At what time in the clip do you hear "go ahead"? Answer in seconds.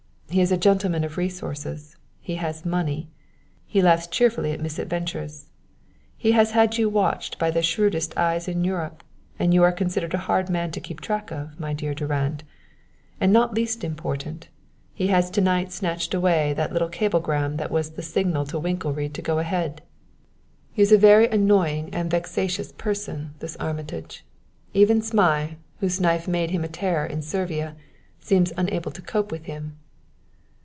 19.21-19.81